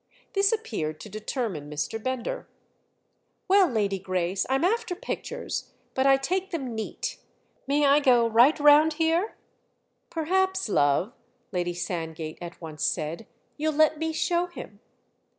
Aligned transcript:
This 0.33 0.51
appeared 0.51 0.99
to 1.01 1.09
determine 1.09 1.69
Mr. 1.69 2.01
Bender. 2.01 2.47
"Well, 3.47 3.67
Lady 3.69 3.99
Grace, 3.99 4.47
I'm 4.49 4.63
after 4.65 4.95
pictures, 4.95 5.73
but 5.93 6.07
I 6.07 6.17
take 6.17 6.49
them 6.49 6.73
'neat.' 6.73 7.19
May 7.67 7.85
I 7.85 7.99
go 7.99 8.25
right 8.27 8.59
round 8.59 8.93
here?" 8.93 9.35
"Perhaps, 10.09 10.67
love," 10.69 11.13
Lady 11.51 11.75
Sandgate 11.75 12.39
at 12.41 12.59
once 12.59 12.83
said, 12.83 13.27
"you'll 13.57 13.73
let 13.73 13.99
me 13.99 14.11
show 14.11 14.47
him." 14.47 14.79